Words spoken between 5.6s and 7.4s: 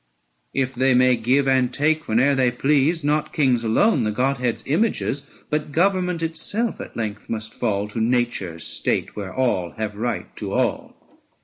government itself at length